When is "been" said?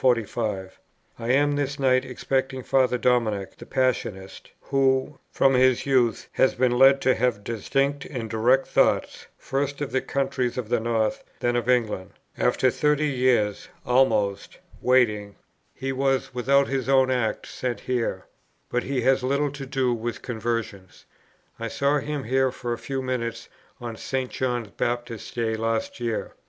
6.55-6.71